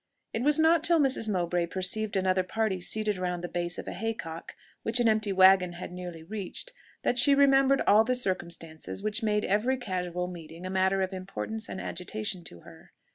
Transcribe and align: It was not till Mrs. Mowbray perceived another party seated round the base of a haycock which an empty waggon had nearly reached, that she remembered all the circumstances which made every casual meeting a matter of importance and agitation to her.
It 0.33 0.41
was 0.41 0.57
not 0.57 0.83
till 0.83 0.99
Mrs. 0.99 1.29
Mowbray 1.29 1.67
perceived 1.67 2.15
another 2.17 2.41
party 2.41 2.81
seated 2.81 3.19
round 3.19 3.43
the 3.43 3.47
base 3.47 3.77
of 3.77 3.87
a 3.87 3.93
haycock 3.93 4.55
which 4.81 4.99
an 4.99 5.07
empty 5.07 5.31
waggon 5.31 5.73
had 5.73 5.91
nearly 5.91 6.23
reached, 6.23 6.73
that 7.03 7.19
she 7.19 7.35
remembered 7.35 7.83
all 7.85 8.03
the 8.03 8.15
circumstances 8.15 9.03
which 9.03 9.21
made 9.21 9.45
every 9.45 9.77
casual 9.77 10.25
meeting 10.27 10.65
a 10.65 10.71
matter 10.71 11.03
of 11.03 11.13
importance 11.13 11.69
and 11.69 11.79
agitation 11.79 12.43
to 12.45 12.61
her. 12.61 12.93